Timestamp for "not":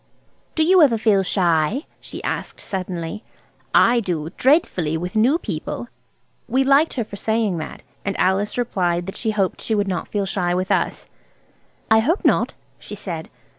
9.87-10.07, 12.25-12.55